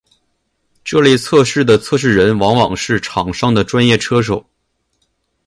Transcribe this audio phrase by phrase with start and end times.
[0.83, 4.43] 这类测试的测试人往往是厂商的专业车手。